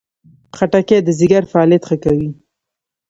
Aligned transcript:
خټکی 0.57 0.97
د 1.03 1.09
ځیګر 1.19 1.43
فعالیت 1.51 1.83
ښه 1.89 1.95
کوي. 2.03 2.29